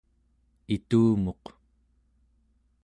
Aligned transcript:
itumuq 0.75 1.43